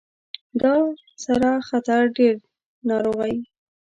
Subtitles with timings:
[0.61, 0.75] دا
[1.23, 2.35] سره خطر ډیر
[2.89, 3.35] ناروغۍ